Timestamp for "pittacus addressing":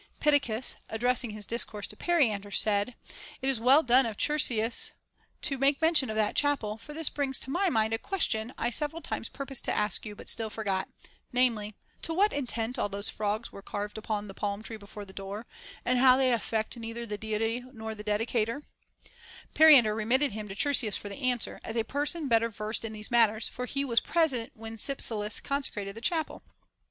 0.19-1.29